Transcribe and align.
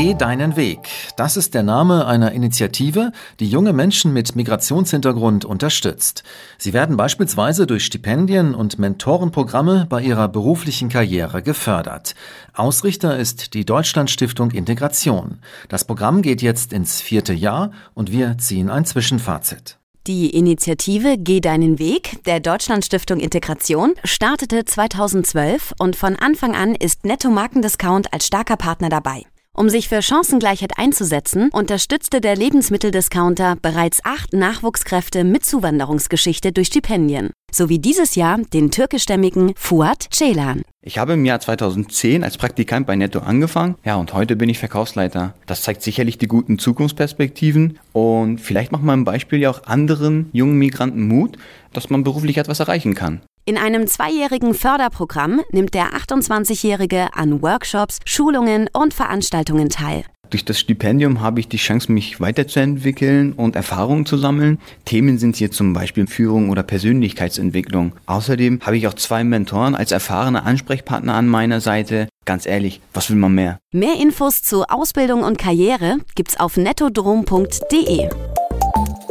Geh 0.00 0.14
deinen 0.14 0.54
Weg. 0.54 0.78
Das 1.16 1.36
ist 1.36 1.54
der 1.54 1.64
Name 1.64 2.06
einer 2.06 2.30
Initiative, 2.30 3.10
die 3.40 3.48
junge 3.48 3.72
Menschen 3.72 4.12
mit 4.12 4.36
Migrationshintergrund 4.36 5.44
unterstützt. 5.44 6.22
Sie 6.56 6.72
werden 6.72 6.96
beispielsweise 6.96 7.66
durch 7.66 7.84
Stipendien 7.84 8.54
und 8.54 8.78
Mentorenprogramme 8.78 9.86
bei 9.90 10.00
ihrer 10.00 10.28
beruflichen 10.28 10.88
Karriere 10.88 11.42
gefördert. 11.42 12.14
Ausrichter 12.54 13.18
ist 13.18 13.54
die 13.54 13.64
Deutschlandstiftung 13.64 14.52
Integration. 14.52 15.40
Das 15.68 15.84
Programm 15.84 16.22
geht 16.22 16.42
jetzt 16.42 16.72
ins 16.72 17.00
vierte 17.00 17.32
Jahr 17.32 17.72
und 17.94 18.12
wir 18.12 18.38
ziehen 18.38 18.70
ein 18.70 18.84
Zwischenfazit. 18.84 19.78
Die 20.06 20.30
Initiative 20.30 21.16
Geh 21.18 21.40
deinen 21.40 21.80
Weg 21.80 22.22
der 22.22 22.38
Deutschlandstiftung 22.38 23.18
Integration 23.18 23.94
startete 24.04 24.64
2012 24.64 25.74
und 25.80 25.96
von 25.96 26.14
Anfang 26.14 26.54
an 26.54 26.76
ist 26.76 27.04
Netto 27.04 27.30
Markendiscount 27.30 28.12
als 28.12 28.28
starker 28.28 28.56
Partner 28.56 28.90
dabei. 28.90 29.24
Um 29.58 29.68
sich 29.68 29.88
für 29.88 30.02
Chancengleichheit 30.02 30.78
einzusetzen, 30.78 31.50
unterstützte 31.52 32.20
der 32.20 32.36
Lebensmitteldiscounter 32.36 33.56
bereits 33.60 33.98
acht 34.04 34.32
Nachwuchskräfte 34.32 35.24
mit 35.24 35.44
Zuwanderungsgeschichte 35.44 36.52
durch 36.52 36.68
Stipendien, 36.68 37.30
sowie 37.50 37.80
dieses 37.80 38.14
Jahr 38.14 38.38
den 38.38 38.70
türkischstämmigen 38.70 39.54
Fuat 39.56 40.06
Ceylan. 40.12 40.62
Ich 40.80 40.98
habe 40.98 41.14
im 41.14 41.24
Jahr 41.24 41.40
2010 41.40 42.22
als 42.22 42.38
Praktikant 42.38 42.86
bei 42.86 42.94
Netto 42.94 43.18
angefangen, 43.18 43.74
ja, 43.84 43.96
und 43.96 44.14
heute 44.14 44.36
bin 44.36 44.48
ich 44.48 44.60
Verkaufsleiter. 44.60 45.34
Das 45.46 45.62
zeigt 45.62 45.82
sicherlich 45.82 46.18
die 46.18 46.28
guten 46.28 46.60
Zukunftsperspektiven 46.60 47.80
und 47.92 48.40
vielleicht 48.40 48.70
macht 48.70 48.84
man 48.84 49.00
ein 49.00 49.04
Beispiel 49.04 49.40
ja 49.40 49.50
auch 49.50 49.64
anderen 49.64 50.30
jungen 50.32 50.56
Migranten 50.56 51.08
Mut, 51.08 51.36
dass 51.72 51.90
man 51.90 52.04
beruflich 52.04 52.38
etwas 52.38 52.60
erreichen 52.60 52.94
kann. 52.94 53.22
In 53.48 53.56
einem 53.56 53.86
zweijährigen 53.86 54.52
Förderprogramm 54.52 55.40
nimmt 55.52 55.72
der 55.72 55.94
28-Jährige 55.94 57.14
an 57.14 57.40
Workshops, 57.40 57.98
Schulungen 58.04 58.68
und 58.74 58.92
Veranstaltungen 58.92 59.70
teil. 59.70 60.04
Durch 60.28 60.44
das 60.44 60.60
Stipendium 60.60 61.22
habe 61.22 61.40
ich 61.40 61.48
die 61.48 61.56
Chance, 61.56 61.90
mich 61.90 62.20
weiterzuentwickeln 62.20 63.32
und 63.32 63.56
Erfahrungen 63.56 64.04
zu 64.04 64.18
sammeln. 64.18 64.58
Themen 64.84 65.16
sind 65.16 65.36
hier 65.36 65.50
zum 65.50 65.72
Beispiel 65.72 66.06
Führung 66.06 66.50
oder 66.50 66.62
Persönlichkeitsentwicklung. 66.62 67.92
Außerdem 68.04 68.60
habe 68.66 68.76
ich 68.76 68.86
auch 68.86 68.92
zwei 68.92 69.24
Mentoren 69.24 69.74
als 69.74 69.92
erfahrene 69.92 70.42
Ansprechpartner 70.42 71.14
an 71.14 71.26
meiner 71.26 71.62
Seite. 71.62 72.06
Ganz 72.26 72.44
ehrlich, 72.44 72.82
was 72.92 73.08
will 73.08 73.16
man 73.16 73.34
mehr? 73.34 73.60
Mehr 73.72 73.98
Infos 73.98 74.42
zu 74.42 74.64
Ausbildung 74.64 75.22
und 75.22 75.38
Karriere 75.38 75.96
gibt's 76.14 76.38
auf 76.38 76.58
nettodrom.de. 76.58 78.10